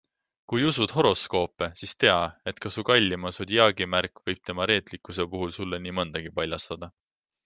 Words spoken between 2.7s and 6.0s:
su kallima sodiaagimärk võib tema reetlikkuse puhul sulle nii